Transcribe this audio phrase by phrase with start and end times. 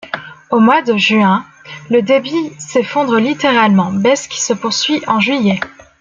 [0.49, 1.45] Au mois de juin,
[1.91, 5.59] le débit s'effondre littéralement, baisse qui se poursuit en juillet.